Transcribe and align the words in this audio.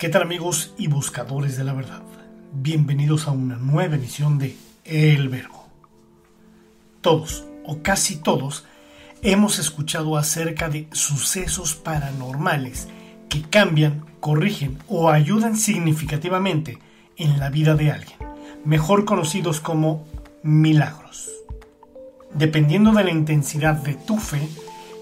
¿Qué 0.00 0.08
tal 0.08 0.22
amigos 0.22 0.72
y 0.78 0.86
buscadores 0.86 1.58
de 1.58 1.64
la 1.64 1.74
verdad? 1.74 2.00
Bienvenidos 2.54 3.28
a 3.28 3.32
una 3.32 3.56
nueva 3.56 3.96
edición 3.96 4.38
de 4.38 4.56
El 4.86 5.28
Verbo. 5.28 5.68
Todos, 7.02 7.44
o 7.66 7.82
casi 7.82 8.16
todos, 8.16 8.64
hemos 9.20 9.58
escuchado 9.58 10.16
acerca 10.16 10.70
de 10.70 10.88
sucesos 10.92 11.74
paranormales 11.74 12.88
que 13.28 13.42
cambian, 13.42 14.06
corrigen 14.20 14.78
o 14.88 15.10
ayudan 15.10 15.54
significativamente 15.54 16.78
en 17.18 17.38
la 17.38 17.50
vida 17.50 17.74
de 17.74 17.90
alguien, 17.90 18.18
mejor 18.64 19.04
conocidos 19.04 19.60
como 19.60 20.06
milagros. 20.42 21.28
Dependiendo 22.32 22.92
de 22.92 23.04
la 23.04 23.10
intensidad 23.10 23.74
de 23.74 23.96
tu 23.96 24.16
fe, 24.16 24.48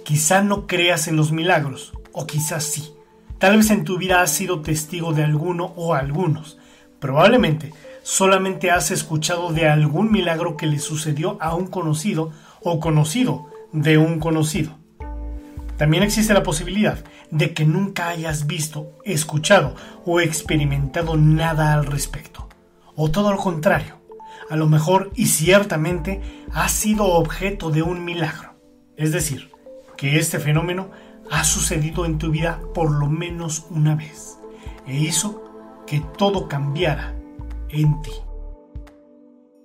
quizá 0.05 0.43
no 0.43 0.67
creas 0.67 1.07
en 1.07 1.15
los 1.15 1.31
milagros, 1.31 1.93
o 2.13 2.27
quizás 2.27 2.65
sí 2.65 2.98
Tal 3.39 3.57
vez 3.57 3.71
en 3.71 3.85
tu 3.85 3.99
vida 3.99 4.21
has 4.21 4.33
sido 4.33 4.63
testigo 4.63 5.13
de 5.13 5.23
alguno 5.23 5.73
o 5.77 5.95
algunos. 5.95 6.59
Probablemente 6.99 7.73
solamente 8.03 8.73
has 8.73 8.91
escuchado 8.91 9.53
de 9.53 9.69
algún 9.69 10.11
milagro 10.11 10.57
que 10.57 10.67
le 10.67 10.81
sucedió 10.81 11.39
a 11.41 11.55
un 11.55 11.69
conocido 11.69 12.33
o 12.63 12.81
conocido 12.81 13.47
de 13.71 13.97
un 13.97 14.19
conocido. 14.19 14.77
También 15.77 16.03
existe 16.03 16.35
la 16.35 16.43
posibilidad 16.43 16.99
de 17.31 17.55
que 17.55 17.65
nunca 17.65 18.09
hayas 18.09 18.49
visto, 18.49 18.99
escuchado 19.05 19.77
o 20.05 20.19
experimentado 20.19 21.17
nada 21.17 21.75
al 21.75 21.87
respecto. 21.87 22.49
O 22.97 23.13
todo 23.13 23.31
lo 23.31 23.39
contrario, 23.39 24.01
a 24.51 24.57
lo 24.57 24.67
mejor 24.67 25.13
y 25.15 25.27
ciertamente 25.27 26.21
has 26.53 26.73
sido 26.73 27.05
objeto 27.05 27.71
de 27.71 27.83
un 27.83 28.05
milagro. 28.05 28.57
Es 28.97 29.13
decir, 29.13 29.53
que 29.97 30.19
este 30.19 30.41
fenómeno 30.41 30.91
ha 31.31 31.45
sucedido 31.45 32.05
en 32.05 32.19
tu 32.19 32.31
vida 32.31 32.61
por 32.75 32.91
lo 32.91 33.07
menos 33.07 33.67
una 33.71 33.95
vez 33.95 34.39
e 34.87 34.97
hizo 34.97 35.43
que 35.87 36.01
todo 36.17 36.49
cambiara 36.49 37.15
en 37.69 38.01
ti. 38.03 38.13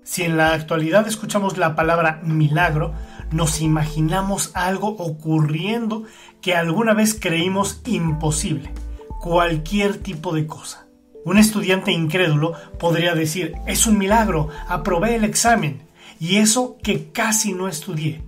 Si 0.03 0.23
en 0.23 0.37
la 0.37 0.53
actualidad 0.53 1.07
escuchamos 1.07 1.57
la 1.57 1.75
palabra 1.75 2.21
milagro, 2.23 2.93
nos 3.31 3.61
imaginamos 3.61 4.51
algo 4.53 4.89
ocurriendo 4.89 6.03
que 6.41 6.55
alguna 6.55 6.93
vez 6.93 7.17
creímos 7.19 7.81
imposible, 7.85 8.71
cualquier 9.21 9.97
tipo 9.97 10.33
de 10.35 10.45
cosa. 10.45 10.87
Un 11.25 11.37
estudiante 11.37 11.91
incrédulo 11.91 12.53
podría 12.77 13.15
decir, 13.15 13.53
es 13.65 13.87
un 13.87 13.97
milagro, 13.97 14.49
aprobé 14.67 15.15
el 15.15 15.23
examen, 15.23 15.81
y 16.19 16.35
eso 16.35 16.77
que 16.83 17.11
casi 17.11 17.53
no 17.53 17.69
estudié. 17.69 18.21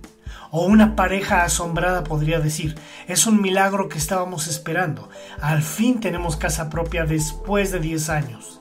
O 0.50 0.66
una 0.66 0.96
pareja 0.96 1.44
asombrada 1.44 2.04
podría 2.04 2.40
decir, 2.40 2.76
es 3.08 3.26
un 3.26 3.40
milagro 3.40 3.88
que 3.88 3.98
estábamos 3.98 4.46
esperando. 4.46 5.08
Al 5.40 5.62
fin 5.62 6.00
tenemos 6.00 6.36
casa 6.36 6.70
propia 6.70 7.04
después 7.04 7.72
de 7.72 7.80
10 7.80 8.08
años. 8.10 8.60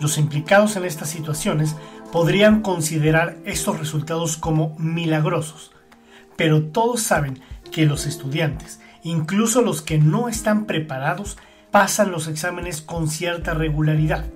Los 0.00 0.18
implicados 0.18 0.76
en 0.76 0.84
estas 0.84 1.08
situaciones 1.08 1.76
podrían 2.12 2.62
considerar 2.62 3.36
estos 3.44 3.78
resultados 3.78 4.36
como 4.36 4.76
milagrosos. 4.78 5.72
Pero 6.36 6.64
todos 6.64 7.00
saben 7.00 7.40
que 7.70 7.86
los 7.86 8.06
estudiantes, 8.06 8.80
incluso 9.02 9.62
los 9.62 9.82
que 9.82 9.98
no 9.98 10.28
están 10.28 10.66
preparados, 10.66 11.36
pasan 11.70 12.10
los 12.10 12.28
exámenes 12.28 12.80
con 12.80 13.08
cierta 13.08 13.54
regularidad. 13.54 14.26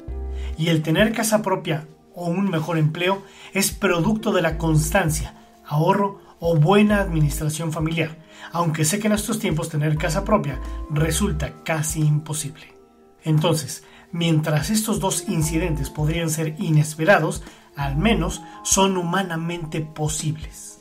Y 0.56 0.68
el 0.68 0.82
tener 0.82 1.12
casa 1.12 1.42
propia 1.42 1.86
o 2.14 2.26
un 2.26 2.50
mejor 2.50 2.78
empleo 2.78 3.22
es 3.52 3.70
producto 3.70 4.32
de 4.32 4.42
la 4.42 4.58
constancia, 4.58 5.34
ahorro 5.64 6.20
o 6.40 6.56
buena 6.56 7.00
administración 7.00 7.72
familiar, 7.72 8.16
aunque 8.52 8.84
sé 8.84 8.98
que 8.98 9.06
en 9.06 9.14
estos 9.14 9.38
tiempos 9.38 9.68
tener 9.68 9.96
casa 9.96 10.24
propia 10.24 10.60
resulta 10.90 11.62
casi 11.64 12.00
imposible. 12.00 12.74
Entonces, 13.24 13.84
mientras 14.12 14.70
estos 14.70 15.00
dos 15.00 15.28
incidentes 15.28 15.90
podrían 15.90 16.30
ser 16.30 16.54
inesperados, 16.58 17.42
al 17.76 17.96
menos 17.96 18.42
son 18.64 18.96
humanamente 18.96 19.80
posibles. 19.80 20.80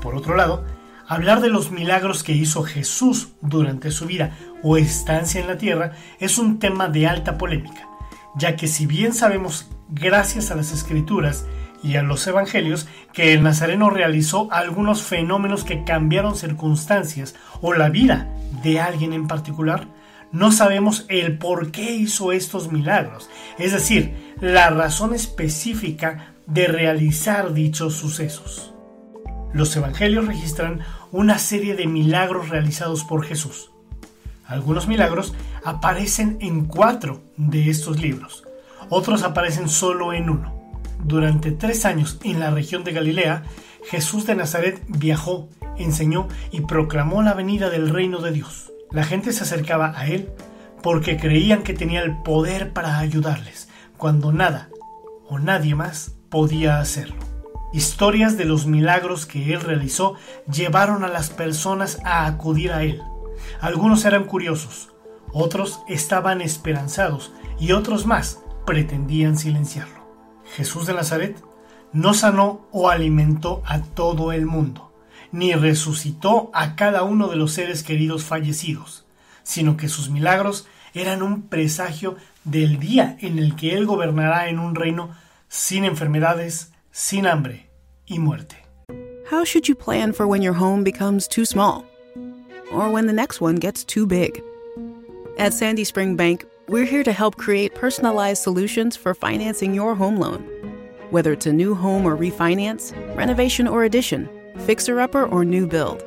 Por 0.00 0.14
otro 0.14 0.36
lado, 0.36 0.64
hablar 1.08 1.40
de 1.40 1.48
los 1.48 1.70
milagros 1.70 2.22
que 2.22 2.32
hizo 2.32 2.62
Jesús 2.62 3.28
durante 3.40 3.90
su 3.90 4.06
vida 4.06 4.36
o 4.62 4.76
estancia 4.76 5.40
en 5.40 5.46
la 5.46 5.58
tierra 5.58 5.92
es 6.18 6.38
un 6.38 6.58
tema 6.58 6.88
de 6.88 7.06
alta 7.06 7.38
polémica, 7.38 7.88
ya 8.36 8.56
que 8.56 8.66
si 8.66 8.86
bien 8.86 9.14
sabemos, 9.14 9.68
gracias 9.88 10.50
a 10.50 10.54
las 10.54 10.72
escrituras, 10.72 11.46
y 11.86 11.96
a 11.96 12.02
los 12.02 12.26
evangelios 12.26 12.88
que 13.12 13.32
el 13.32 13.44
Nazareno 13.44 13.90
realizó 13.90 14.48
algunos 14.50 15.02
fenómenos 15.02 15.62
que 15.62 15.84
cambiaron 15.84 16.34
circunstancias 16.34 17.36
o 17.60 17.74
la 17.74 17.90
vida 17.90 18.28
de 18.64 18.80
alguien 18.80 19.12
en 19.12 19.28
particular, 19.28 19.86
no 20.32 20.50
sabemos 20.50 21.06
el 21.08 21.38
por 21.38 21.70
qué 21.70 21.92
hizo 21.92 22.32
estos 22.32 22.72
milagros, 22.72 23.30
es 23.58 23.70
decir, 23.70 24.34
la 24.40 24.68
razón 24.70 25.14
específica 25.14 26.32
de 26.46 26.66
realizar 26.66 27.54
dichos 27.54 27.94
sucesos. 27.94 28.74
Los 29.52 29.74
evangelios 29.76 30.26
registran 30.26 30.80
una 31.12 31.38
serie 31.38 31.76
de 31.76 31.86
milagros 31.86 32.48
realizados 32.48 33.04
por 33.04 33.24
Jesús. 33.24 33.70
Algunos 34.44 34.88
milagros 34.88 35.34
aparecen 35.64 36.36
en 36.40 36.64
cuatro 36.64 37.22
de 37.36 37.70
estos 37.70 38.00
libros, 38.00 38.44
otros 38.90 39.22
aparecen 39.22 39.68
solo 39.68 40.12
en 40.12 40.30
uno. 40.30 40.55
Durante 41.06 41.52
tres 41.52 41.84
años 41.84 42.18
en 42.24 42.40
la 42.40 42.50
región 42.50 42.82
de 42.82 42.90
Galilea, 42.90 43.44
Jesús 43.88 44.26
de 44.26 44.34
Nazaret 44.34 44.82
viajó, 44.88 45.48
enseñó 45.78 46.26
y 46.50 46.62
proclamó 46.62 47.22
la 47.22 47.32
venida 47.32 47.70
del 47.70 47.90
reino 47.90 48.18
de 48.18 48.32
Dios. 48.32 48.72
La 48.90 49.04
gente 49.04 49.30
se 49.30 49.44
acercaba 49.44 49.96
a 49.96 50.08
él 50.08 50.28
porque 50.82 51.16
creían 51.16 51.62
que 51.62 51.74
tenía 51.74 52.02
el 52.02 52.16
poder 52.24 52.72
para 52.72 52.98
ayudarles, 52.98 53.68
cuando 53.96 54.32
nada 54.32 54.68
o 55.28 55.38
nadie 55.38 55.76
más 55.76 56.16
podía 56.28 56.80
hacerlo. 56.80 57.14
Historias 57.72 58.36
de 58.36 58.44
los 58.44 58.66
milagros 58.66 59.26
que 59.26 59.54
él 59.54 59.60
realizó 59.60 60.16
llevaron 60.52 61.04
a 61.04 61.08
las 61.08 61.30
personas 61.30 62.00
a 62.04 62.26
acudir 62.26 62.72
a 62.72 62.82
él. 62.82 63.00
Algunos 63.60 64.04
eran 64.06 64.24
curiosos, 64.24 64.88
otros 65.32 65.82
estaban 65.86 66.40
esperanzados 66.40 67.32
y 67.60 67.70
otros 67.70 68.06
más 68.06 68.40
pretendían 68.66 69.38
silenciarlo. 69.38 69.95
Jesús 70.54 70.86
de 70.86 70.94
Nazaret 70.94 71.36
no 71.92 72.14
sanó 72.14 72.66
o 72.72 72.90
alimentó 72.90 73.62
a 73.64 73.82
todo 73.82 74.32
el 74.32 74.46
mundo, 74.46 74.92
ni 75.32 75.54
resucitó 75.54 76.50
a 76.54 76.76
cada 76.76 77.02
uno 77.02 77.28
de 77.28 77.36
los 77.36 77.52
seres 77.52 77.82
queridos 77.82 78.24
fallecidos, 78.24 79.04
sino 79.42 79.76
que 79.76 79.88
sus 79.88 80.10
milagros 80.10 80.66
eran 80.94 81.22
un 81.22 81.42
presagio 81.42 82.16
del 82.44 82.78
día 82.78 83.16
en 83.20 83.38
el 83.38 83.56
que 83.56 83.74
Él 83.74 83.86
gobernará 83.86 84.48
en 84.48 84.58
un 84.58 84.74
reino 84.74 85.10
sin 85.48 85.84
enfermedades, 85.84 86.72
sin 86.90 87.26
hambre 87.26 87.68
y 88.06 88.18
muerte. 88.18 88.56
How 89.30 89.44
should 89.44 89.66
you 89.66 89.74
plan 89.74 90.12
for 90.12 90.26
when 90.26 90.42
your 90.42 90.54
home 90.54 90.84
becomes 90.84 91.26
too 91.26 91.44
small? 91.44 91.84
Or 92.72 92.90
when 92.90 93.06
the 93.06 93.12
next 93.12 93.40
one 93.40 93.56
gets 93.56 93.84
too 93.84 94.06
big? 94.06 94.42
At 95.38 95.52
Sandy 95.52 95.84
Spring 95.84 96.16
Bank, 96.16 96.44
we're 96.68 96.84
here 96.84 97.04
to 97.04 97.12
help 97.12 97.36
create 97.36 97.74
personalized 97.74 98.42
solutions 98.42 98.96
for 98.96 99.14
financing 99.14 99.74
your 99.74 99.94
home 99.94 100.16
loan. 100.16 100.42
Whether 101.10 101.32
it's 101.32 101.46
a 101.46 101.52
new 101.52 101.74
home 101.74 102.04
or 102.04 102.16
refinance, 102.16 102.92
renovation 103.16 103.68
or 103.68 103.84
addition, 103.84 104.28
fixer 104.58 104.98
upper 105.00 105.26
or 105.26 105.44
new 105.44 105.66
build. 105.66 106.02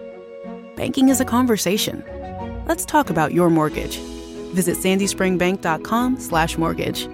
Banking 0.76 1.10
is 1.10 1.22
a 1.22 1.26
conversation. 1.26 2.04
Let's 2.68 2.86
talk 2.86 3.10
about 3.10 3.34
your 3.34 3.50
mortgage. 3.50 3.98
Visit 4.54 4.78
sandyspringbank.com/slash 4.78 6.58
mortgage. 6.58 7.08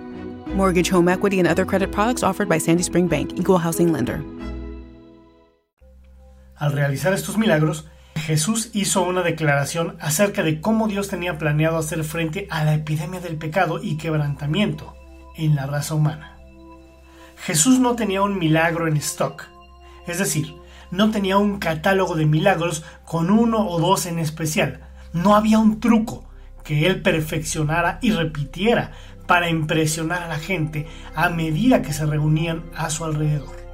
Mortgage, 0.47 0.89
home 0.89 1.09
equity, 1.09 1.39
and 1.39 1.47
other 1.47 1.65
credit 1.65 1.91
products 1.91 2.23
offered 2.23 2.49
by 2.49 2.57
Sandy 2.57 2.83
Spring 2.83 3.07
Bank, 3.07 3.37
Equal 3.37 3.57
Housing 3.57 3.91
Lender. 3.91 4.23
Al 6.59 6.71
realizar 6.71 7.13
estos 7.13 7.37
milagros, 7.37 7.83
Jesús 8.15 8.71
hizo 8.73 9.03
una 9.03 9.21
declaración 9.21 9.97
acerca 9.99 10.41
de 10.41 10.59
cómo 10.59 10.87
Dios 10.87 11.09
tenía 11.09 11.37
planeado 11.37 11.77
hacer 11.77 12.03
frente 12.03 12.47
a 12.49 12.63
la 12.63 12.73
epidemia 12.73 13.19
del 13.19 13.37
pecado 13.37 13.79
y 13.81 13.97
quebrantamiento 13.97 14.95
en 15.35 15.55
la 15.55 15.67
raza 15.67 15.95
humana. 15.95 16.37
Jesús 17.37 17.79
no 17.79 17.95
tenía 17.95 18.21
un 18.23 18.39
milagro 18.39 18.87
en 18.87 18.97
stock, 18.97 19.43
es 20.07 20.17
decir, 20.17 20.55
no 20.91 21.11
tenía 21.11 21.37
un 21.37 21.59
catálogo 21.59 22.15
de 22.15 22.25
milagros 22.25 22.83
con 23.05 23.29
uno 23.29 23.67
o 23.67 23.79
dos 23.79 24.05
en 24.05 24.17
especial, 24.17 24.81
no 25.13 25.35
había 25.35 25.59
un 25.59 25.79
truco 25.79 26.25
que 26.63 26.87
él 26.87 27.01
perfeccionara 27.01 27.99
y 28.01 28.11
repitiera 28.11 28.91
para 29.27 29.49
impresionar 29.49 30.23
a 30.23 30.27
la 30.27 30.39
gente 30.39 30.87
a 31.15 31.29
medida 31.29 31.81
que 31.81 31.93
se 31.93 32.05
reunían 32.05 32.63
a 32.75 32.89
su 32.89 33.05
alrededor. 33.05 33.64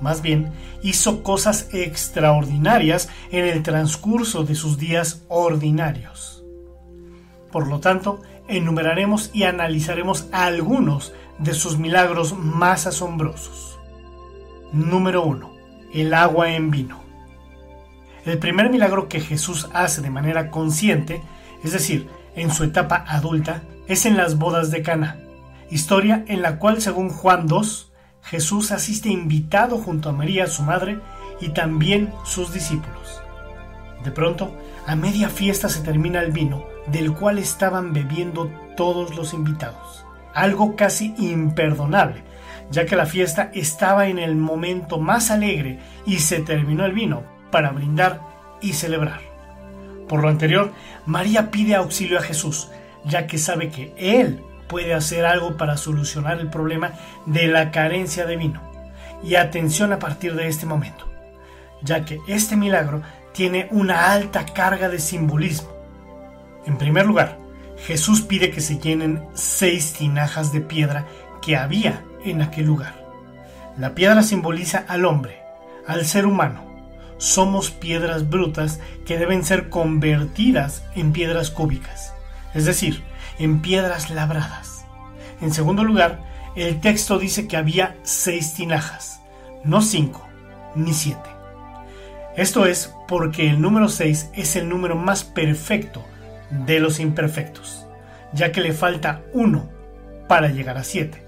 Más 0.00 0.22
bien, 0.22 0.52
hizo 0.82 1.22
cosas 1.22 1.68
extraordinarias 1.72 3.08
en 3.30 3.44
el 3.44 3.62
transcurso 3.62 4.44
de 4.44 4.54
sus 4.54 4.78
días 4.78 5.24
ordinarios. 5.28 6.42
Por 7.52 7.66
lo 7.68 7.80
tanto, 7.80 8.22
enumeraremos 8.48 9.30
y 9.32 9.44
analizaremos 9.44 10.28
algunos 10.32 11.12
de 11.38 11.54
sus 11.54 11.78
milagros 11.78 12.36
más 12.36 12.86
asombrosos. 12.86 13.78
Número 14.72 15.24
1. 15.24 15.50
El 15.92 16.14
agua 16.14 16.52
en 16.52 16.70
vino. 16.70 17.00
El 18.24 18.38
primer 18.38 18.70
milagro 18.70 19.08
que 19.08 19.20
Jesús 19.20 19.68
hace 19.72 20.00
de 20.02 20.10
manera 20.10 20.50
consciente, 20.50 21.22
es 21.64 21.72
decir, 21.72 22.08
en 22.36 22.50
su 22.52 22.64
etapa 22.64 23.04
adulta, 23.08 23.62
es 23.88 24.06
en 24.06 24.16
las 24.16 24.38
bodas 24.38 24.70
de 24.70 24.82
Cana, 24.82 25.18
historia 25.70 26.24
en 26.28 26.42
la 26.42 26.58
cual, 26.58 26.80
según 26.80 27.08
Juan 27.08 27.46
2, 27.46 27.89
Jesús 28.22 28.70
asiste 28.72 29.08
invitado 29.08 29.78
junto 29.78 30.08
a 30.08 30.12
María, 30.12 30.46
su 30.46 30.62
madre, 30.62 31.00
y 31.40 31.50
también 31.50 32.12
sus 32.24 32.52
discípulos. 32.52 33.22
De 34.04 34.10
pronto, 34.10 34.56
a 34.86 34.96
media 34.96 35.28
fiesta 35.28 35.68
se 35.68 35.80
termina 35.80 36.20
el 36.20 36.32
vino, 36.32 36.64
del 36.86 37.12
cual 37.12 37.38
estaban 37.38 37.92
bebiendo 37.92 38.50
todos 38.76 39.16
los 39.16 39.34
invitados. 39.34 40.04
Algo 40.34 40.76
casi 40.76 41.14
imperdonable, 41.18 42.22
ya 42.70 42.86
que 42.86 42.96
la 42.96 43.06
fiesta 43.06 43.50
estaba 43.52 44.08
en 44.08 44.18
el 44.18 44.36
momento 44.36 44.98
más 44.98 45.30
alegre 45.30 45.80
y 46.06 46.18
se 46.18 46.40
terminó 46.40 46.86
el 46.86 46.92
vino 46.92 47.22
para 47.50 47.70
brindar 47.70 48.20
y 48.60 48.72
celebrar. 48.72 49.20
Por 50.08 50.22
lo 50.22 50.28
anterior, 50.28 50.72
María 51.06 51.50
pide 51.50 51.74
auxilio 51.74 52.18
a 52.18 52.22
Jesús, 52.22 52.68
ya 53.04 53.26
que 53.26 53.38
sabe 53.38 53.70
que 53.70 53.92
Él 53.96 54.42
puede 54.70 54.94
hacer 54.94 55.26
algo 55.26 55.56
para 55.56 55.76
solucionar 55.76 56.38
el 56.38 56.48
problema 56.48 56.92
de 57.26 57.48
la 57.48 57.72
carencia 57.72 58.24
de 58.24 58.36
vino. 58.36 58.62
Y 59.22 59.34
atención 59.34 59.92
a 59.92 59.98
partir 59.98 60.34
de 60.34 60.46
este 60.46 60.64
momento, 60.64 61.06
ya 61.82 62.04
que 62.04 62.20
este 62.28 62.56
milagro 62.56 63.02
tiene 63.34 63.68
una 63.72 64.12
alta 64.12 64.46
carga 64.46 64.88
de 64.88 65.00
simbolismo. 65.00 65.68
En 66.64 66.78
primer 66.78 67.04
lugar, 67.04 67.36
Jesús 67.84 68.22
pide 68.22 68.50
que 68.50 68.60
se 68.60 68.78
llenen 68.78 69.26
seis 69.34 69.92
tinajas 69.92 70.52
de 70.52 70.60
piedra 70.60 71.06
que 71.42 71.56
había 71.56 72.04
en 72.24 72.40
aquel 72.40 72.66
lugar. 72.66 72.94
La 73.76 73.94
piedra 73.94 74.22
simboliza 74.22 74.84
al 74.88 75.04
hombre, 75.04 75.42
al 75.86 76.06
ser 76.06 76.26
humano. 76.26 76.64
Somos 77.18 77.70
piedras 77.70 78.30
brutas 78.30 78.80
que 79.04 79.18
deben 79.18 79.44
ser 79.44 79.68
convertidas 79.68 80.84
en 80.94 81.12
piedras 81.12 81.50
cúbicas, 81.50 82.14
es 82.54 82.64
decir, 82.64 83.02
en 83.40 83.60
piedras 83.62 84.10
labradas. 84.10 84.84
En 85.40 85.52
segundo 85.52 85.82
lugar, 85.82 86.20
el 86.54 86.80
texto 86.80 87.18
dice 87.18 87.48
que 87.48 87.56
había 87.56 87.96
seis 88.02 88.54
tinajas, 88.54 89.22
no 89.64 89.82
cinco 89.82 90.28
ni 90.76 90.92
siete. 90.92 91.28
Esto 92.36 92.66
es 92.66 92.94
porque 93.08 93.50
el 93.50 93.60
número 93.60 93.88
seis 93.88 94.30
es 94.34 94.54
el 94.54 94.68
número 94.68 94.94
más 94.94 95.24
perfecto 95.24 96.04
de 96.50 96.78
los 96.78 97.00
imperfectos, 97.00 97.86
ya 98.32 98.52
que 98.52 98.60
le 98.60 98.72
falta 98.72 99.22
uno 99.32 99.68
para 100.28 100.48
llegar 100.48 100.76
a 100.76 100.84
siete, 100.84 101.24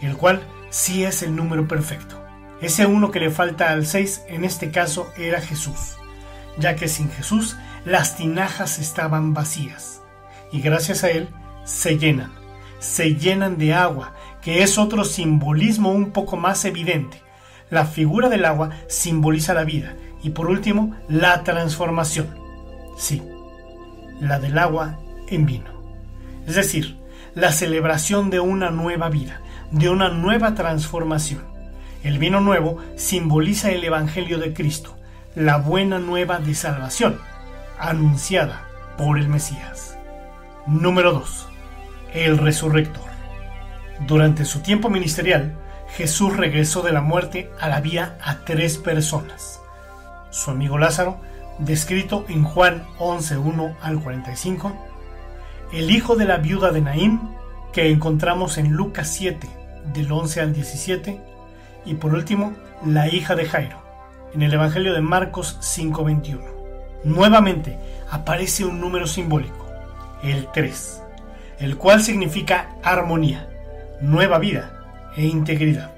el 0.00 0.16
cual 0.16 0.40
sí 0.70 1.04
es 1.04 1.22
el 1.22 1.34
número 1.34 1.66
perfecto. 1.66 2.22
Ese 2.60 2.86
uno 2.86 3.10
que 3.10 3.20
le 3.20 3.30
falta 3.30 3.70
al 3.70 3.84
6 3.84 4.22
en 4.28 4.44
este 4.44 4.70
caso 4.70 5.12
era 5.18 5.42
Jesús, 5.42 5.96
ya 6.58 6.74
que 6.74 6.88
sin 6.88 7.10
Jesús 7.10 7.56
las 7.84 8.16
tinajas 8.16 8.78
estaban 8.78 9.34
vacías 9.34 10.00
y 10.50 10.60
gracias 10.60 11.04
a 11.04 11.10
él 11.10 11.28
se 11.66 11.98
llenan, 11.98 12.30
se 12.78 13.16
llenan 13.16 13.58
de 13.58 13.74
agua, 13.74 14.14
que 14.40 14.62
es 14.62 14.78
otro 14.78 15.04
simbolismo 15.04 15.90
un 15.90 16.12
poco 16.12 16.36
más 16.36 16.64
evidente. 16.64 17.20
La 17.68 17.84
figura 17.84 18.28
del 18.28 18.44
agua 18.44 18.70
simboliza 18.86 19.52
la 19.52 19.64
vida 19.64 19.96
y 20.22 20.30
por 20.30 20.46
último 20.46 20.96
la 21.08 21.42
transformación. 21.42 22.28
Sí, 22.96 23.20
la 24.20 24.38
del 24.38 24.56
agua 24.56 24.98
en 25.28 25.44
vino. 25.44 25.70
Es 26.46 26.54
decir, 26.54 26.96
la 27.34 27.50
celebración 27.50 28.30
de 28.30 28.38
una 28.38 28.70
nueva 28.70 29.08
vida, 29.08 29.40
de 29.72 29.90
una 29.90 30.08
nueva 30.08 30.54
transformación. 30.54 31.42
El 32.04 32.18
vino 32.18 32.40
nuevo 32.40 32.78
simboliza 32.94 33.72
el 33.72 33.82
Evangelio 33.82 34.38
de 34.38 34.54
Cristo, 34.54 34.96
la 35.34 35.56
buena 35.56 35.98
nueva 35.98 36.38
de 36.38 36.54
salvación, 36.54 37.18
anunciada 37.80 38.68
por 38.96 39.18
el 39.18 39.28
Mesías. 39.28 39.98
Número 40.68 41.12
2 41.12 41.55
el 42.24 42.38
resurrector. 42.38 43.04
Durante 44.06 44.44
su 44.44 44.60
tiempo 44.60 44.88
ministerial, 44.88 45.54
Jesús 45.96 46.36
regresó 46.36 46.82
de 46.82 46.92
la 46.92 47.02
muerte 47.02 47.50
a 47.60 47.68
la 47.68 47.80
vida 47.80 48.18
a 48.22 48.38
tres 48.44 48.78
personas. 48.78 49.60
Su 50.30 50.50
amigo 50.50 50.78
Lázaro, 50.78 51.20
descrito 51.58 52.24
en 52.28 52.42
Juan 52.42 52.84
11.1 52.98 53.76
al 53.80 54.00
45, 54.00 54.74
el 55.72 55.90
hijo 55.90 56.16
de 56.16 56.24
la 56.24 56.38
viuda 56.38 56.72
de 56.72 56.80
Naín, 56.80 57.20
que 57.72 57.90
encontramos 57.90 58.58
en 58.58 58.72
Lucas 58.72 59.08
7, 59.12 59.46
del 59.92 60.10
11 60.10 60.40
al 60.40 60.52
17, 60.52 61.20
y 61.84 61.94
por 61.94 62.14
último, 62.14 62.54
la 62.84 63.08
hija 63.08 63.34
de 63.36 63.46
Jairo, 63.46 63.78
en 64.32 64.42
el 64.42 64.52
Evangelio 64.52 64.94
de 64.94 65.02
Marcos 65.02 65.58
5.21. 65.60 66.40
Nuevamente 67.04 67.78
aparece 68.10 68.64
un 68.64 68.80
número 68.80 69.06
simbólico, 69.06 69.66
el 70.22 70.48
3 70.52 71.05
el 71.58 71.76
cual 71.76 72.02
significa 72.02 72.76
armonía, 72.82 73.48
nueva 74.00 74.38
vida 74.38 75.10
e 75.16 75.24
integridad. 75.26 75.92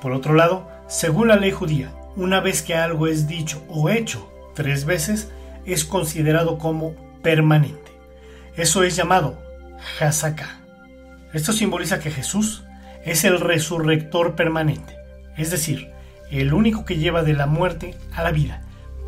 Por 0.00 0.12
otro 0.12 0.34
lado, 0.34 0.68
según 0.88 1.28
la 1.28 1.36
ley 1.36 1.50
judía, 1.50 1.92
una 2.16 2.40
vez 2.40 2.62
que 2.62 2.74
algo 2.74 3.06
es 3.06 3.26
dicho 3.28 3.62
o 3.68 3.90
hecho 3.90 4.30
tres 4.54 4.84
veces, 4.84 5.30
es 5.66 5.84
considerado 5.84 6.58
como 6.58 6.94
permanente. 7.22 7.92
Eso 8.56 8.82
es 8.82 8.96
llamado 8.96 9.38
Hazaká. 10.00 10.60
Esto 11.32 11.52
simboliza 11.52 12.00
que 12.00 12.10
Jesús 12.10 12.64
es 13.04 13.24
el 13.24 13.40
resurrector 13.40 14.34
permanente, 14.34 14.96
es 15.36 15.50
decir, 15.50 15.90
el 16.30 16.52
único 16.52 16.84
que 16.84 16.96
lleva 16.96 17.22
de 17.22 17.34
la 17.34 17.46
muerte 17.46 17.94
a 18.12 18.22
la 18.22 18.32
vida, 18.32 18.62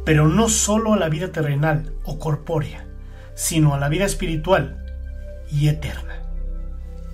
pero 0.04 0.28
no 0.28 0.48
solo 0.48 0.94
a 0.94 0.98
la 0.98 1.08
vida 1.08 1.32
terrenal 1.32 1.92
o 2.04 2.18
corpórea, 2.18 2.86
sino 3.34 3.74
a 3.74 3.78
la 3.78 3.88
vida 3.88 4.04
espiritual 4.04 4.81
y 5.52 5.68
eterna. 5.68 6.22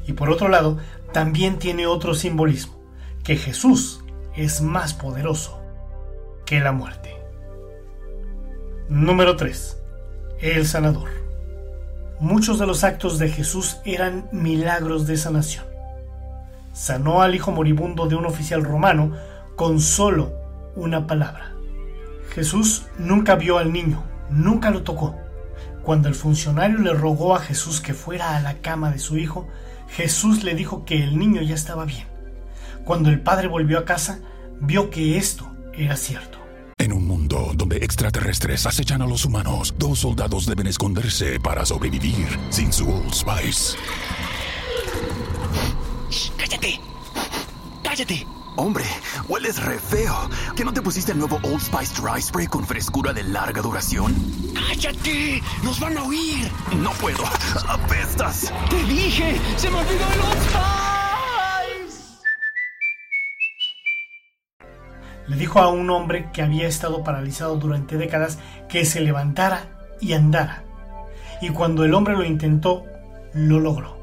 Y 0.06 0.12
por 0.12 0.30
otro 0.30 0.48
lado, 0.48 0.78
también 1.12 1.58
tiene 1.58 1.86
otro 1.86 2.14
simbolismo, 2.14 2.78
que 3.24 3.36
Jesús 3.36 4.04
es 4.36 4.60
más 4.60 4.94
poderoso 4.94 5.60
que 6.46 6.60
la 6.60 6.72
muerte. 6.72 7.16
Número 8.88 9.36
3. 9.36 9.76
El 10.40 10.66
sanador. 10.66 11.10
Muchos 12.20 12.58
de 12.58 12.66
los 12.66 12.84
actos 12.84 13.18
de 13.18 13.28
Jesús 13.28 13.78
eran 13.84 14.28
milagros 14.32 15.06
de 15.06 15.16
sanación. 15.16 15.64
Sanó 16.72 17.22
al 17.22 17.34
hijo 17.34 17.50
moribundo 17.50 18.06
de 18.06 18.14
un 18.14 18.26
oficial 18.26 18.64
romano 18.64 19.12
con 19.56 19.80
solo 19.80 20.32
una 20.74 21.06
palabra. 21.06 21.52
Jesús 22.34 22.86
nunca 22.98 23.34
vio 23.34 23.58
al 23.58 23.72
niño, 23.72 24.02
nunca 24.30 24.70
lo 24.70 24.82
tocó 24.82 25.16
cuando 25.88 26.08
el 26.08 26.14
funcionario 26.14 26.80
le 26.80 26.92
rogó 26.92 27.34
a 27.34 27.40
Jesús 27.40 27.80
que 27.80 27.94
fuera 27.94 28.36
a 28.36 28.40
la 28.42 28.58
cama 28.58 28.90
de 28.90 28.98
su 28.98 29.16
hijo, 29.16 29.48
Jesús 29.88 30.44
le 30.44 30.54
dijo 30.54 30.84
que 30.84 31.02
el 31.02 31.18
niño 31.18 31.40
ya 31.40 31.54
estaba 31.54 31.86
bien. 31.86 32.06
Cuando 32.84 33.08
el 33.08 33.22
padre 33.22 33.48
volvió 33.48 33.78
a 33.78 33.86
casa, 33.86 34.18
vio 34.60 34.90
que 34.90 35.16
esto 35.16 35.50
era 35.72 35.96
cierto. 35.96 36.36
En 36.76 36.92
un 36.92 37.06
mundo 37.06 37.52
donde 37.54 37.78
extraterrestres 37.78 38.66
acechan 38.66 39.00
a 39.00 39.06
los 39.06 39.24
humanos, 39.24 39.74
dos 39.78 40.00
soldados 40.00 40.44
deben 40.44 40.66
esconderse 40.66 41.40
para 41.40 41.64
sobrevivir 41.64 42.38
sin 42.50 42.70
su 42.70 42.86
Old 42.86 43.14
Spice. 43.14 43.78
¡Cállate! 46.36 46.80
¡Cállate! 47.82 48.26
Hombre, 48.60 48.84
hueles 49.28 49.62
re 49.62 49.78
feo. 49.78 50.28
¿Que 50.56 50.64
no 50.64 50.72
te 50.72 50.82
pusiste 50.82 51.12
el 51.12 51.18
nuevo 51.18 51.36
Old 51.44 51.60
Spice 51.60 52.02
Dry 52.02 52.20
Spray 52.20 52.48
con 52.48 52.66
frescura 52.66 53.12
de 53.12 53.22
larga 53.22 53.62
duración? 53.62 54.12
¡Cállate! 54.52 55.40
¡Nos 55.62 55.78
van 55.78 55.96
a 55.96 56.02
oír! 56.02 56.50
No 56.82 56.90
puedo. 56.94 57.22
¡Apestas! 57.68 58.52
¡Te 58.68 58.82
dije! 58.82 59.40
¡Se 59.56 59.70
me 59.70 59.78
olvidó 59.78 60.12
el 60.12 60.20
Old 60.20 60.42
Spice! 60.42 60.58
le 65.28 65.36
dijo 65.36 65.60
a 65.60 65.68
un 65.68 65.88
hombre 65.90 66.30
que 66.32 66.42
había 66.42 66.66
estado 66.66 67.04
paralizado 67.04 67.58
durante 67.58 67.96
décadas 67.96 68.40
que 68.68 68.84
se 68.84 69.00
levantara 69.00 69.94
y 70.00 70.14
andara. 70.14 70.64
Y 71.40 71.50
cuando 71.50 71.84
el 71.84 71.94
hombre 71.94 72.16
lo 72.16 72.24
intentó, 72.24 72.82
lo 73.34 73.60
logró. 73.60 73.97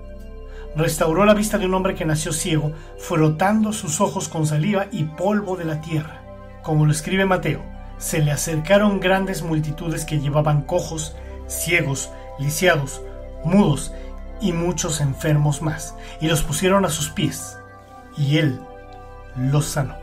Restauró 0.76 1.26
la 1.26 1.34
vista 1.34 1.58
de 1.58 1.66
un 1.66 1.74
hombre 1.74 1.96
que 1.96 2.06
nació 2.06 2.34
ciego, 2.34 2.74
frotando 2.98 3.72
sus 3.72 4.02
ojos 4.02 4.28
con 4.28 4.46
saliva 4.46 4.88
y 4.92 5.04
polvo 5.04 5.56
de 5.56 5.66
la 5.66 5.80
tierra. 5.82 6.22
Como 6.64 6.86
lo 6.86 6.92
escribe 6.92 7.26
Mateo, 7.26 7.62
se 7.98 8.20
le 8.20 8.32
acercaron 8.32 9.00
grandes 9.00 9.42
multitudes 9.42 10.04
que 10.04 10.20
llevaban 10.20 10.64
cojos, 10.64 11.16
ciegos, 11.48 12.10
lisiados, 12.40 13.02
mudos 13.44 13.94
y 14.42 14.52
muchos 14.52 15.00
enfermos 15.00 15.62
más, 15.62 15.96
y 16.20 16.28
los 16.28 16.44
pusieron 16.44 16.84
a 16.84 16.90
sus 16.90 17.10
pies, 17.10 17.58
y 18.18 18.38
él 18.38 18.60
los 19.38 19.66
sanó. 19.66 19.96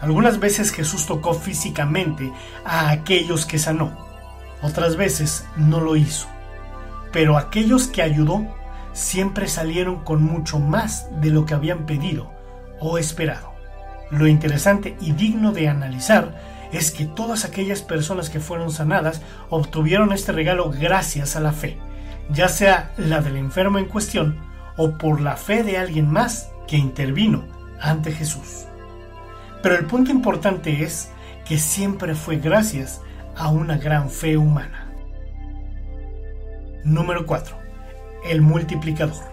Algunas 0.00 0.38
veces 0.38 0.70
Jesús 0.70 1.06
tocó 1.06 1.34
físicamente 1.34 2.32
a 2.64 2.90
aquellos 2.90 3.44
que 3.44 3.58
sanó, 3.58 3.90
otras 4.62 4.96
veces 4.96 5.44
no 5.56 5.80
lo 5.80 5.96
hizo, 5.96 6.28
pero 7.12 7.36
aquellos 7.36 7.88
que 7.88 8.02
ayudó 8.02 8.46
siempre 8.98 9.46
salieron 9.46 10.02
con 10.02 10.22
mucho 10.22 10.58
más 10.58 11.08
de 11.20 11.30
lo 11.30 11.46
que 11.46 11.54
habían 11.54 11.86
pedido 11.86 12.32
o 12.80 12.98
esperado. 12.98 13.52
Lo 14.10 14.26
interesante 14.26 14.96
y 15.00 15.12
digno 15.12 15.52
de 15.52 15.68
analizar 15.68 16.34
es 16.72 16.90
que 16.90 17.04
todas 17.04 17.44
aquellas 17.44 17.82
personas 17.82 18.28
que 18.28 18.40
fueron 18.40 18.72
sanadas 18.72 19.22
obtuvieron 19.50 20.12
este 20.12 20.32
regalo 20.32 20.70
gracias 20.70 21.36
a 21.36 21.40
la 21.40 21.52
fe, 21.52 21.78
ya 22.30 22.48
sea 22.48 22.92
la 22.96 23.20
del 23.20 23.36
enfermo 23.36 23.78
en 23.78 23.84
cuestión 23.84 24.40
o 24.76 24.98
por 24.98 25.20
la 25.20 25.36
fe 25.36 25.62
de 25.62 25.78
alguien 25.78 26.10
más 26.10 26.50
que 26.66 26.76
intervino 26.76 27.44
ante 27.80 28.10
Jesús. 28.10 28.66
Pero 29.62 29.76
el 29.76 29.86
punto 29.86 30.10
importante 30.10 30.82
es 30.82 31.10
que 31.44 31.58
siempre 31.58 32.14
fue 32.14 32.36
gracias 32.36 33.00
a 33.36 33.48
una 33.48 33.78
gran 33.78 34.10
fe 34.10 34.36
humana. 34.36 34.88
Número 36.84 37.24
4. 37.26 37.67
El 38.28 38.42
multiplicador. 38.42 39.24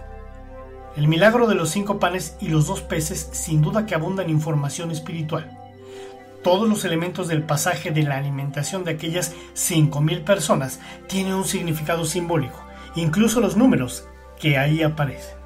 El 0.96 1.06
milagro 1.06 1.46
de 1.46 1.54
los 1.54 1.68
cinco 1.68 1.98
panes 1.98 2.34
y 2.40 2.48
los 2.48 2.66
dos 2.66 2.80
peces 2.80 3.28
sin 3.30 3.60
duda 3.60 3.84
que 3.84 3.94
abunda 3.94 4.22
en 4.22 4.30
información 4.30 4.90
espiritual. 4.90 5.50
Todos 6.42 6.66
los 6.66 6.82
elementos 6.86 7.28
del 7.28 7.42
pasaje 7.42 7.90
de 7.90 8.04
la 8.04 8.16
alimentación 8.16 8.84
de 8.84 8.92
aquellas 8.92 9.34
cinco 9.52 10.00
mil 10.00 10.22
personas 10.22 10.80
tienen 11.08 11.34
un 11.34 11.44
significado 11.44 12.06
simbólico, 12.06 12.64
incluso 12.94 13.38
los 13.40 13.54
números 13.54 14.08
que 14.40 14.56
ahí 14.56 14.82
aparecen. 14.82 15.36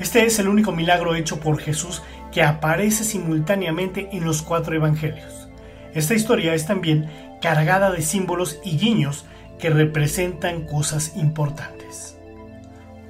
Este 0.00 0.24
es 0.24 0.38
el 0.38 0.48
único 0.48 0.72
milagro 0.72 1.14
hecho 1.14 1.40
por 1.40 1.60
Jesús 1.60 2.00
que 2.32 2.42
aparece 2.42 3.04
simultáneamente 3.04 4.08
en 4.12 4.24
los 4.24 4.40
cuatro 4.40 4.74
evangelios. 4.74 5.50
Esta 5.92 6.14
historia 6.14 6.54
es 6.54 6.64
también 6.64 7.10
cargada 7.42 7.90
de 7.90 8.00
símbolos 8.00 8.60
y 8.64 8.78
guiños 8.78 9.26
que 9.62 9.70
representan 9.70 10.62
cosas 10.62 11.12
importantes. 11.14 12.18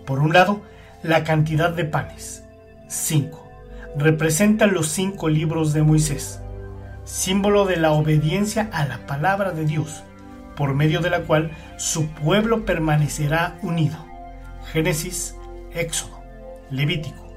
Por 0.04 0.18
un 0.18 0.34
lado, 0.34 0.60
la 1.02 1.24
cantidad 1.24 1.70
de 1.70 1.86
panes, 1.86 2.44
5, 2.88 3.50
representa 3.96 4.66
los 4.66 4.88
cinco 4.88 5.30
libros 5.30 5.72
de 5.72 5.82
Moisés, 5.82 6.42
símbolo 7.04 7.64
de 7.64 7.76
la 7.78 7.92
obediencia 7.92 8.68
a 8.70 8.84
la 8.84 9.06
palabra 9.06 9.52
de 9.52 9.64
Dios, 9.64 10.02
por 10.54 10.74
medio 10.74 11.00
de 11.00 11.08
la 11.08 11.20
cual 11.20 11.52
su 11.78 12.08
pueblo 12.08 12.66
permanecerá 12.66 13.56
unido. 13.62 13.96
Génesis, 14.74 15.34
Éxodo, 15.72 16.22
Levítico, 16.70 17.32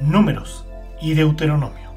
Números 0.00 0.66
y 1.00 1.14
Deuteronomio. 1.14 1.92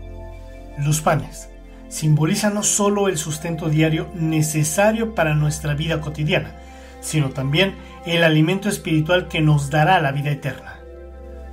Los 0.77 1.01
panes 1.01 1.50
simbolizan 1.91 2.53
no 2.53 2.63
solo 2.63 3.10
el 3.10 3.17
sustento 3.17 3.67
diario 3.69 4.10
necesario 4.15 5.13
para 5.13 5.36
nuestra 5.36 5.74
vida 5.74 6.00
cotidiana, 6.00 6.55
sino 7.01 7.31
también 7.31 7.75
el 8.05 8.24
alimento 8.24 8.69
espiritual 8.69 9.27
que 9.27 9.41
nos 9.41 9.69
dará 9.69 10.00
la 10.00 10.13
vida 10.13 10.31
eterna. 10.31 10.79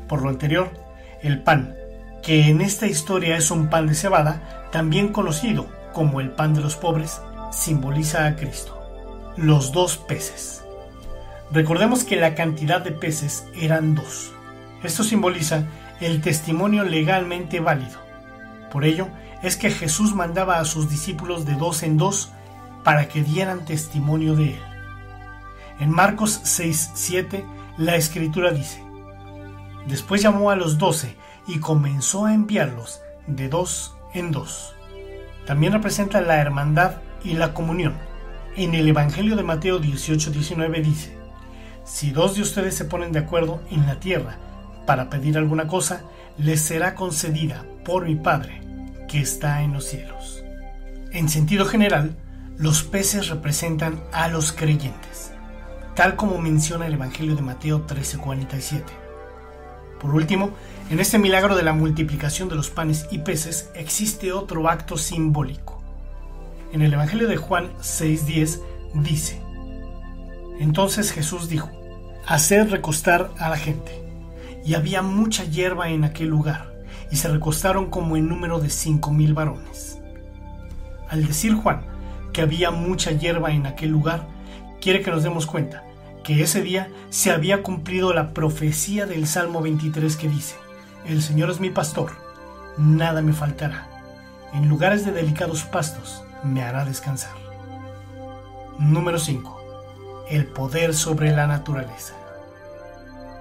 Por 0.06 0.22
lo 0.22 0.28
anterior, 0.28 0.70
el 1.22 1.42
pan, 1.42 1.74
que 2.22 2.48
en 2.48 2.60
esta 2.60 2.86
historia 2.86 3.36
es 3.36 3.50
un 3.50 3.68
pan 3.68 3.88
de 3.88 3.94
cebada, 3.94 4.68
también 4.70 5.08
conocido 5.08 5.66
como 5.92 6.20
el 6.20 6.30
pan 6.30 6.54
de 6.54 6.60
los 6.60 6.76
pobres, 6.76 7.20
simboliza 7.50 8.26
a 8.26 8.36
Cristo. 8.36 8.80
Los 9.36 9.72
dos 9.72 9.96
peces. 9.96 10.62
Recordemos 11.50 12.04
que 12.04 12.14
la 12.14 12.36
cantidad 12.36 12.80
de 12.80 12.92
peces 12.92 13.44
eran 13.60 13.96
dos. 13.96 14.30
Esto 14.84 15.02
simboliza 15.02 15.64
el 16.00 16.20
testimonio 16.20 16.84
legalmente 16.84 17.58
válido. 17.58 17.98
Por 18.70 18.84
ello 18.84 19.08
es 19.42 19.56
que 19.56 19.70
Jesús 19.70 20.14
mandaba 20.14 20.58
a 20.58 20.64
sus 20.64 20.88
discípulos 20.88 21.44
de 21.44 21.54
dos 21.54 21.82
en 21.82 21.96
dos 21.96 22.30
para 22.84 23.08
que 23.08 23.22
dieran 23.22 23.64
testimonio 23.64 24.34
de 24.34 24.54
él. 24.54 24.62
En 25.80 25.90
Marcos 25.90 26.40
6:7 26.44 27.44
la 27.76 27.96
escritura 27.96 28.50
dice, 28.50 28.82
Después 29.86 30.22
llamó 30.22 30.50
a 30.50 30.56
los 30.56 30.78
doce 30.78 31.16
y 31.46 31.60
comenzó 31.60 32.26
a 32.26 32.34
enviarlos 32.34 33.00
de 33.26 33.48
dos 33.48 33.94
en 34.12 34.32
dos. 34.32 34.74
También 35.46 35.72
representa 35.72 36.20
la 36.20 36.38
hermandad 36.38 36.96
y 37.22 37.34
la 37.34 37.54
comunión. 37.54 37.94
En 38.56 38.74
el 38.74 38.88
Evangelio 38.88 39.36
de 39.36 39.44
Mateo 39.44 39.80
18:19 39.80 40.82
dice, 40.82 41.16
Si 41.84 42.10
dos 42.10 42.34
de 42.34 42.42
ustedes 42.42 42.74
se 42.74 42.84
ponen 42.84 43.12
de 43.12 43.20
acuerdo 43.20 43.62
en 43.70 43.86
la 43.86 44.00
tierra 44.00 44.36
para 44.84 45.08
pedir 45.08 45.38
alguna 45.38 45.68
cosa, 45.68 46.02
les 46.36 46.60
será 46.60 46.94
concedida 46.94 47.64
por 47.84 48.04
mi 48.04 48.16
Padre 48.16 48.67
que 49.08 49.20
está 49.20 49.62
en 49.62 49.72
los 49.72 49.86
cielos. 49.86 50.44
En 51.10 51.28
sentido 51.28 51.64
general, 51.64 52.14
los 52.58 52.82
peces 52.82 53.28
representan 53.28 54.02
a 54.12 54.28
los 54.28 54.52
creyentes, 54.52 55.32
tal 55.94 56.16
como 56.16 56.38
menciona 56.38 56.86
el 56.86 56.94
Evangelio 56.94 57.34
de 57.34 57.42
Mateo 57.42 57.86
13:47. 57.86 58.84
Por 60.00 60.14
último, 60.14 60.50
en 60.90 61.00
este 61.00 61.18
milagro 61.18 61.56
de 61.56 61.62
la 61.62 61.72
multiplicación 61.72 62.48
de 62.48 62.54
los 62.54 62.70
panes 62.70 63.06
y 63.10 63.18
peces 63.18 63.70
existe 63.74 64.32
otro 64.32 64.68
acto 64.68 64.96
simbólico. 64.96 65.82
En 66.72 66.82
el 66.82 66.92
Evangelio 66.92 67.26
de 67.26 67.36
Juan 67.36 67.70
6:10 67.80 68.60
dice, 68.94 69.40
Entonces 70.60 71.12
Jesús 71.12 71.48
dijo, 71.48 71.70
Haced 72.26 72.68
recostar 72.70 73.30
a 73.38 73.48
la 73.48 73.56
gente 73.56 74.02
y 74.64 74.74
había 74.74 75.00
mucha 75.00 75.44
hierba 75.44 75.88
en 75.88 76.04
aquel 76.04 76.28
lugar, 76.28 76.67
y 77.10 77.16
se 77.16 77.28
recostaron 77.28 77.90
como 77.90 78.16
en 78.16 78.28
número 78.28 78.60
de 78.60 78.70
cinco 78.70 79.10
mil 79.10 79.34
varones. 79.34 79.98
Al 81.08 81.26
decir 81.26 81.54
Juan 81.54 81.82
que 82.32 82.42
había 82.42 82.70
mucha 82.70 83.10
hierba 83.10 83.52
en 83.52 83.66
aquel 83.66 83.90
lugar, 83.90 84.26
quiere 84.80 85.02
que 85.02 85.10
nos 85.10 85.22
demos 85.22 85.46
cuenta 85.46 85.84
que 86.22 86.42
ese 86.42 86.62
día 86.62 86.90
se 87.10 87.30
había 87.30 87.62
cumplido 87.62 88.12
la 88.12 88.34
profecía 88.34 89.06
del 89.06 89.26
Salmo 89.26 89.62
23 89.62 90.16
que 90.16 90.28
dice, 90.28 90.56
El 91.06 91.22
Señor 91.22 91.50
es 91.50 91.58
mi 91.58 91.70
pastor, 91.70 92.12
nada 92.76 93.22
me 93.22 93.32
faltará, 93.32 93.88
en 94.52 94.68
lugares 94.68 95.04
de 95.04 95.12
delicados 95.12 95.64
pastos 95.64 96.22
me 96.44 96.62
hará 96.62 96.84
descansar. 96.84 97.32
Número 98.78 99.18
5. 99.18 100.26
El 100.30 100.46
poder 100.46 100.94
sobre 100.94 101.34
la 101.34 101.46
naturaleza. 101.46 102.14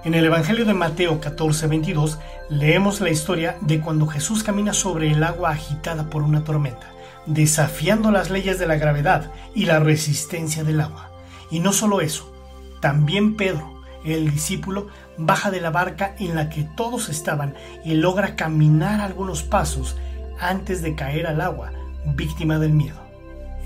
En 0.08 0.14
el 0.14 0.24
Evangelio 0.24 0.64
de 0.64 0.74
Mateo 0.74 1.20
14:22 1.20 2.18
leemos 2.50 3.02
la 3.02 3.10
historia 3.10 3.58
de 3.60 3.82
cuando 3.82 4.08
Jesús 4.08 4.42
camina 4.42 4.72
sobre 4.72 5.12
el 5.12 5.22
agua 5.22 5.50
agitada 5.50 6.10
por 6.10 6.24
una 6.24 6.46
tormenta, 6.46 6.94
desafiando 7.26 8.10
las 8.10 8.30
leyes 8.30 8.58
de 8.58 8.68
la 8.68 8.78
gravedad 8.78 9.30
y 9.54 9.66
la 9.66 9.80
resistencia 9.80 10.64
del 10.64 10.80
agua. 10.80 11.12
Y 11.52 11.60
no 11.60 11.74
solo 11.74 12.00
eso, 12.00 12.34
también 12.80 13.36
Pedro, 13.36 13.82
el 14.06 14.32
discípulo, 14.32 14.88
baja 15.18 15.52
de 15.52 15.60
la 15.60 15.72
barca 15.72 16.16
en 16.20 16.36
la 16.36 16.48
que 16.48 16.64
todos 16.64 17.10
estaban 17.10 17.56
y 17.84 17.96
logra 17.96 18.38
caminar 18.38 19.02
algunos 19.02 19.44
pasos 19.44 19.98
antes 20.40 20.82
de 20.82 20.96
caer 20.96 21.28
al 21.28 21.42
agua, 21.42 21.74
víctima 22.16 22.60
del 22.60 22.72
miedo. 22.72 23.02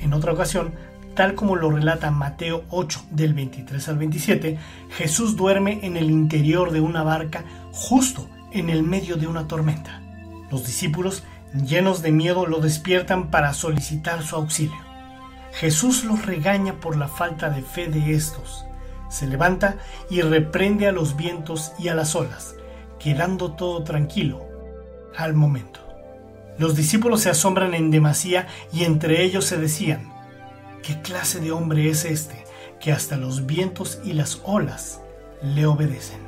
En 0.01 0.11
otra 0.11 0.33
ocasión, 0.33 0.73
Tal 1.15 1.35
como 1.35 1.55
lo 1.55 1.69
relata 1.69 2.09
Mateo 2.09 2.63
8 2.69 3.07
del 3.11 3.33
23 3.33 3.89
al 3.89 3.97
27, 3.97 4.57
Jesús 4.91 5.35
duerme 5.35 5.79
en 5.83 5.97
el 5.97 6.09
interior 6.09 6.71
de 6.71 6.79
una 6.79 7.03
barca 7.03 7.43
justo 7.73 8.27
en 8.53 8.69
el 8.69 8.83
medio 8.83 9.17
de 9.17 9.27
una 9.27 9.47
tormenta. 9.47 10.01
Los 10.49 10.65
discípulos, 10.65 11.23
llenos 11.53 12.01
de 12.01 12.11
miedo, 12.11 12.45
lo 12.45 12.59
despiertan 12.59 13.29
para 13.29 13.53
solicitar 13.53 14.23
su 14.23 14.37
auxilio. 14.37 14.79
Jesús 15.53 16.05
los 16.05 16.25
regaña 16.25 16.79
por 16.79 16.95
la 16.95 17.09
falta 17.09 17.49
de 17.49 17.61
fe 17.61 17.87
de 17.87 18.13
estos. 18.13 18.65
Se 19.09 19.27
levanta 19.27 19.77
y 20.09 20.21
reprende 20.21 20.87
a 20.87 20.93
los 20.93 21.17
vientos 21.17 21.73
y 21.77 21.89
a 21.89 21.95
las 21.95 22.15
olas, 22.15 22.55
quedando 22.99 23.51
todo 23.51 23.83
tranquilo 23.83 24.45
al 25.17 25.33
momento. 25.33 25.81
Los 26.57 26.75
discípulos 26.75 27.21
se 27.21 27.29
asombran 27.29 27.73
en 27.73 27.91
demasía 27.91 28.47
y 28.71 28.85
entre 28.85 29.23
ellos 29.23 29.45
se 29.45 29.57
decían, 29.57 30.10
¿Qué 30.83 30.99
clase 31.01 31.39
de 31.39 31.51
hombre 31.51 31.89
es 31.89 32.05
este 32.05 32.43
que 32.79 32.91
hasta 32.91 33.15
los 33.15 33.45
vientos 33.45 33.99
y 34.03 34.13
las 34.13 34.41
olas 34.43 34.99
le 35.43 35.67
obedecen? 35.67 36.19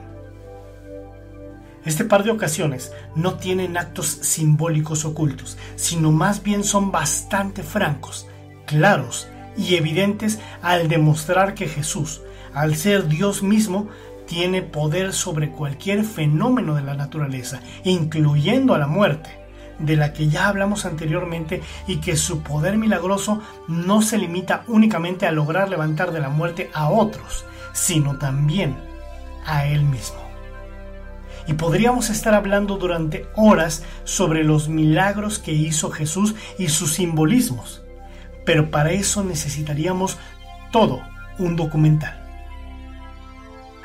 Este 1.86 2.06
par 2.06 2.24
de 2.24 2.32
ocasiones 2.32 2.94
no 3.16 3.34
tienen 3.34 3.78
actos 3.78 4.08
simbólicos 4.08 5.06
ocultos, 5.06 5.58
sino 5.76 6.12
más 6.12 6.44
bien 6.44 6.64
son 6.64 6.92
bastante 6.92 7.64
francos, 7.64 8.28
claros 8.68 9.28
y 9.58 9.76
evidentes 9.76 10.40
al 10.62 10.88
demostrar 10.88 11.56
que 11.56 11.68
Jesús, 11.68 12.22
al 12.54 12.76
ser 12.76 13.08
Dios 13.08 13.42
mismo, 13.42 13.90
tiene 14.28 14.62
poder 14.62 15.14
sobre 15.14 15.50
cualquier 15.50 16.06
fenómeno 16.06 16.76
de 16.76 16.84
la 16.84 16.94
naturaleza, 16.94 17.60
incluyendo 17.84 18.76
a 18.76 18.78
la 18.78 18.88
muerte, 18.88 19.43
de 19.80 19.96
la 19.96 20.14
que 20.14 20.28
ya 20.28 20.48
hablamos 20.48 20.86
anteriormente 20.86 21.62
y 21.88 21.98
que 21.98 22.16
su 22.16 22.42
poder 22.42 22.78
milagroso 22.78 23.42
no 23.68 24.02
se 24.02 24.18
limita 24.18 24.64
únicamente 24.68 25.26
a 25.26 25.32
lograr 25.32 25.70
levantar 25.70 26.12
de 26.12 26.20
la 26.20 26.30
muerte 26.30 26.70
a 26.74 26.90
otros, 26.90 27.46
sino 27.74 28.18
también 28.18 28.76
a 29.46 29.66
Él 29.66 29.84
mismo. 29.84 30.22
Y 31.48 31.54
podríamos 31.54 32.10
estar 32.10 32.34
hablando 32.34 32.78
durante 32.78 33.28
horas 33.36 33.84
sobre 34.06 34.44
los 34.44 34.70
milagros 34.70 35.40
que 35.40 35.52
hizo 35.52 35.92
Jesús 35.92 36.36
y 36.58 36.70
sus 36.70 36.94
simbolismos, 36.94 37.84
pero 38.46 38.72
para 38.72 38.92
eso 38.92 39.24
necesitaríamos 39.24 40.18
todo 40.72 41.02
un 41.38 41.56
documental. 41.56 42.20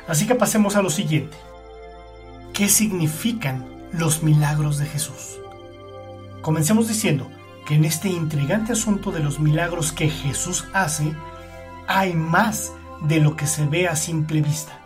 Así 0.07 0.25
que 0.25 0.35
pasemos 0.35 0.75
a 0.75 0.81
lo 0.81 0.89
siguiente. 0.89 1.37
¿Qué 2.53 2.67
significan 2.67 3.65
los 3.91 4.23
milagros 4.23 4.77
de 4.77 4.85
Jesús? 4.85 5.38
Comencemos 6.41 6.87
diciendo 6.87 7.29
que 7.65 7.75
en 7.75 7.83
este 7.83 8.07
intrigante 8.07 8.71
asunto 8.71 9.11
de 9.11 9.19
los 9.19 9.39
milagros 9.39 9.91
que 9.91 10.09
Jesús 10.09 10.65
hace, 10.73 11.13
hay 11.87 12.13
más 12.13 12.71
de 13.01 13.19
lo 13.19 13.35
que 13.35 13.45
se 13.45 13.65
ve 13.65 13.87
a 13.87 13.95
simple 13.95 14.41
vista 14.41 14.79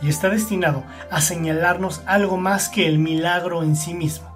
y 0.00 0.08
está 0.08 0.28
destinado 0.28 0.84
a 1.10 1.20
señalarnos 1.20 2.02
algo 2.06 2.36
más 2.36 2.68
que 2.68 2.86
el 2.86 2.98
milagro 2.98 3.62
en 3.62 3.76
sí 3.76 3.92
mismo. 3.92 4.30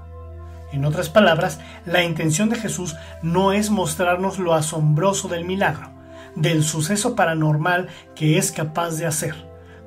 En 0.72 0.84
otras 0.84 1.08
palabras, 1.08 1.60
la 1.86 2.02
intención 2.02 2.48
de 2.48 2.56
Jesús 2.56 2.96
no 3.22 3.52
es 3.52 3.70
mostrarnos 3.70 4.40
lo 4.40 4.54
asombroso 4.54 5.28
del 5.28 5.44
milagro, 5.44 5.90
del 6.34 6.64
suceso 6.64 7.14
paranormal 7.14 7.86
que 8.16 8.36
es 8.36 8.50
capaz 8.50 8.96
de 8.96 9.06
hacer, 9.06 9.36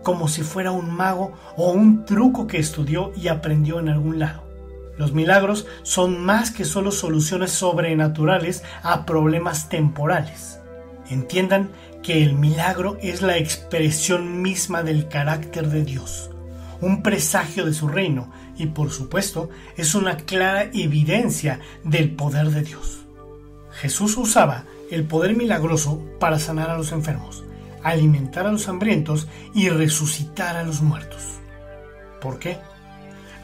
como 0.04 0.30
si 0.30 0.44
fuera 0.44 0.72
un 0.72 0.90
mago 0.90 1.34
o 1.58 1.72
un 1.72 2.06
truco 2.06 2.48
que 2.48 2.60
estudió 2.60 3.12
y 3.18 3.28
aprendió 3.28 3.80
en 3.80 3.90
algún 3.90 4.20
lado. 4.20 4.47
Los 4.98 5.14
milagros 5.14 5.68
son 5.84 6.24
más 6.24 6.52
que 6.52 6.66
solo 6.66 6.92
soluciones 6.92 7.52
sobrenaturales 7.52 8.64
a 8.84 9.06
problemas 9.06 9.70
temporales. 9.70 10.60
Entiendan 11.10 11.70
que 12.02 12.24
el 12.24 12.34
milagro 12.34 12.98
es 13.02 13.22
la 13.22 13.38
expresión 13.38 14.42
misma 14.42 14.84
del 14.84 15.08
carácter 15.08 15.70
de 15.70 15.84
Dios, 15.84 16.32
un 16.82 17.04
presagio 17.04 17.66
de 17.66 17.74
su 17.74 17.88
reino 17.88 18.32
y 18.58 18.68
por 18.68 18.92
supuesto 18.92 19.50
es 19.78 19.94
una 19.96 20.18
clara 20.18 20.64
evidencia 20.74 21.60
del 21.84 22.12
poder 22.12 22.50
de 22.50 22.64
Dios. 22.64 23.00
Jesús 23.72 24.18
usaba 24.18 24.66
el 24.90 25.04
poder 25.04 25.36
milagroso 25.36 26.04
para 26.20 26.40
sanar 26.40 26.70
a 26.70 26.78
los 26.78 26.92
enfermos, 26.92 27.44
alimentar 27.84 28.48
a 28.48 28.52
los 28.52 28.68
hambrientos 28.68 29.28
y 29.54 29.70
resucitar 29.70 30.56
a 30.56 30.64
los 30.64 30.82
muertos. 30.82 31.22
¿Por 32.22 32.40
qué? 32.40 32.58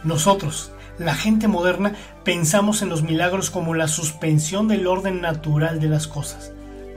Nosotros, 0.03 0.71
la 0.97 1.15
gente 1.15 1.47
moderna, 1.47 1.93
pensamos 2.23 2.81
en 2.81 2.89
los 2.89 3.03
milagros 3.03 3.49
como 3.49 3.73
la 3.73 3.87
suspensión 3.87 4.67
del 4.67 4.87
orden 4.87 5.21
natural 5.21 5.79
de 5.79 5.87
las 5.87 6.07
cosas, 6.07 6.51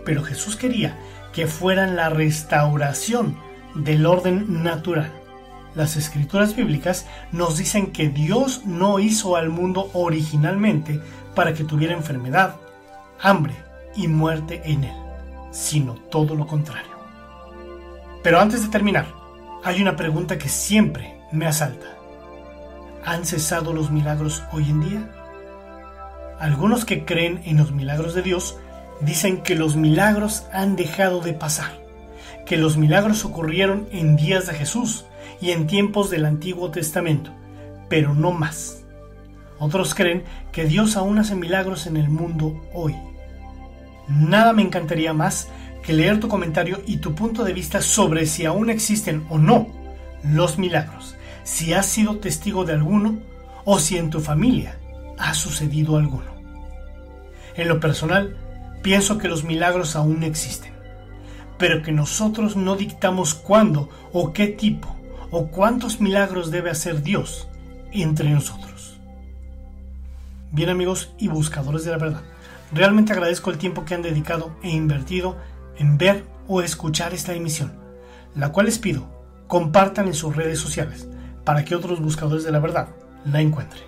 pero 0.05 0.23
Jesús 0.23 0.57
quería 0.57 0.99
que 1.33 1.47
fueran 1.47 1.97
la 1.97 2.09
restauración 2.09 3.37
del 3.75 4.07
orden 4.07 4.63
natural. 4.63 5.13
Las 5.75 5.97
escrituras 5.97 6.57
bíblicas 6.57 7.07
nos 7.33 7.59
dicen 7.59 7.93
que 7.93 8.09
Dios 8.09 8.65
no 8.65 8.99
hizo 8.99 9.37
al 9.37 9.51
mundo 9.51 9.91
originalmente 9.93 11.01
para 11.35 11.53
que 11.53 11.65
tuviera 11.65 11.93
enfermedad, 11.93 12.57
hambre 13.21 13.55
y 13.95 14.09
muerte 14.09 14.63
en 14.65 14.85
él, 14.85 14.97
sino 15.53 15.95
todo 16.11 16.35
lo 16.35 16.47
contrario. 16.47 16.97
Pero 18.23 18.41
antes 18.41 18.63
de 18.63 18.69
terminar, 18.69 19.07
hay 19.63 19.83
una 19.83 19.97
pregunta 19.97 20.39
que 20.39 20.49
siempre 20.49 21.21
me 21.33 21.47
asalta. 21.47 21.96
¿Han 23.07 23.25
cesado 23.25 23.73
los 23.73 23.93
milagros 23.93 24.43
hoy 24.51 24.65
en 24.69 24.81
día? 24.81 25.11
Algunos 26.41 26.85
que 26.85 27.05
creen 27.05 27.41
en 27.45 27.57
los 27.57 27.71
milagros 27.71 28.15
de 28.15 28.23
Dios 28.23 28.59
dicen 29.01 29.45
que 29.45 29.55
los 29.55 29.77
milagros 29.77 30.45
han 30.53 30.75
dejado 30.75 31.21
de 31.21 31.33
pasar, 31.33 31.71
que 32.47 32.57
los 32.57 32.77
milagros 32.77 33.25
ocurrieron 33.25 33.87
en 33.93 34.17
días 34.17 34.49
de 34.49 34.55
Jesús 34.55 35.05
y 35.41 35.53
en 35.53 35.69
tiempos 35.69 36.11
del 36.11 36.25
Antiguo 36.25 36.73
Testamento, 36.73 37.31
pero 37.89 38.13
no 38.13 38.33
más. 38.33 38.83
Otros 39.61 39.95
creen 39.95 40.25
que 40.51 40.65
Dios 40.65 40.97
aún 40.97 41.21
hace 41.21 41.37
milagros 41.37 41.87
en 41.87 41.97
el 41.97 42.09
mundo 42.09 42.61
hoy. 42.75 42.97
Nada 44.09 44.53
me 44.53 44.63
encantaría 44.63 45.13
más 45.13 45.47
que 45.85 45.93
leer 45.93 46.19
tu 46.19 46.27
comentario 46.27 46.83
y 46.89 46.97
tu 46.97 47.15
punto 47.15 47.45
de 47.45 47.53
vista 47.53 47.81
sobre 47.83 48.27
si 48.27 48.47
aún 48.47 48.69
existen 48.69 49.25
o 49.31 49.39
no 49.39 49.69
los 50.25 50.59
milagros, 50.59 51.16
si 51.47 51.73
has 51.73 51.87
sido 51.87 52.19
testigo 52.19 52.67
de 52.67 52.75
alguno 52.75 53.21
o 53.65 53.79
si 53.79 53.97
en 53.97 54.11
tu 54.11 54.21
familia 54.21 54.79
ha 55.17 55.33
sucedido 55.33 55.97
alguno. 55.97 56.37
En 57.55 57.69
lo 57.69 57.81
personal, 57.81 58.37
Pienso 58.87 59.19
que 59.19 59.27
los 59.27 59.43
milagros 59.43 59.97
aún 59.97 60.23
existen, 60.23 60.73
pero 61.59 61.83
que 61.83 61.91
nosotros 61.91 62.55
no 62.55 62.77
dictamos 62.77 63.35
cuándo 63.35 63.89
o 64.13 64.33
qué 64.33 64.47
tipo 64.47 64.95
o 65.33 65.49
cuántos 65.49 66.01
milagros 66.01 66.53
debe 66.53 66.71
hacer 66.71 67.03
Dios 67.03 67.49
entre 67.91 68.31
nosotros. 68.31 69.01
Bien 70.53 70.69
amigos 70.69 71.11
y 71.19 71.27
buscadores 71.27 71.85
de 71.85 71.91
la 71.91 71.99
verdad, 71.99 72.23
realmente 72.71 73.13
agradezco 73.13 73.51
el 73.51 73.59
tiempo 73.59 73.85
que 73.85 73.97
han 73.97 74.03
dedicado 74.03 74.57
e 74.63 74.71
invertido 74.71 75.37
en 75.77 75.99
ver 75.99 76.25
o 76.47 76.63
escuchar 76.63 77.13
esta 77.13 77.35
emisión, 77.35 77.73
la 78.37 78.53
cual 78.53 78.67
les 78.67 78.79
pido 78.79 79.05
compartan 79.49 80.07
en 80.07 80.15
sus 80.15 80.37
redes 80.37 80.61
sociales 80.61 81.09
para 81.47 81.65
que 81.65 81.75
otros 81.75 82.03
buscadores 82.03 82.45
de 82.45 82.53
la 82.53 82.59
verdad 82.59 82.89
la 83.25 83.41
encuentren. 83.41 83.85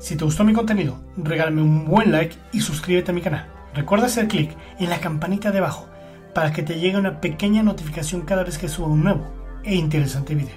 Si 0.00 0.16
te 0.16 0.24
gustó 0.24 0.42
mi 0.42 0.54
contenido, 0.54 0.98
regálame 1.16 1.62
un 1.62 1.84
buen 1.84 2.10
like 2.10 2.36
y 2.52 2.60
suscríbete 2.60 3.12
a 3.12 3.14
mi 3.14 3.20
canal. 3.20 3.46
Recuerda 3.74 4.06
hacer 4.06 4.26
clic 4.26 4.56
en 4.80 4.90
la 4.90 4.98
campanita 4.98 5.52
de 5.52 5.58
abajo 5.58 5.86
para 6.34 6.52
que 6.52 6.62
te 6.62 6.80
llegue 6.80 6.98
una 6.98 7.20
pequeña 7.20 7.62
notificación 7.62 8.22
cada 8.22 8.42
vez 8.42 8.58
que 8.58 8.68
suba 8.68 8.88
un 8.88 9.04
nuevo 9.04 9.30
e 9.62 9.74
interesante 9.74 10.34
video. 10.34 10.56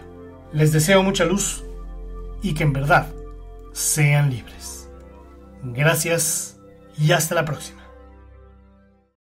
Les 0.51 0.71
deseo 0.71 1.03
mucha 1.03 1.25
luz 1.25 1.63
y 2.41 2.53
que 2.53 2.63
en 2.63 2.73
verdad 2.73 3.07
sean 3.73 4.29
libres. 4.29 4.89
Gracias 5.61 6.57
y 6.97 7.11
hasta 7.11 7.35
la 7.35 7.45
próxima. 7.45 7.84